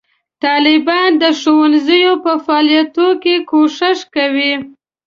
[0.43, 4.53] طالبان د ښوونځیو په فعالولو کې کوښښ کوي.